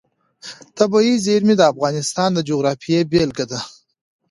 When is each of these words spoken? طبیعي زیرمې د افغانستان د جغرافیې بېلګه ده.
طبیعي 0.77 1.13
زیرمې 1.25 1.55
د 1.57 1.61
افغانستان 1.71 2.29
د 2.33 2.39
جغرافیې 2.49 2.99
بېلګه 3.11 3.45
ده. 3.51 3.59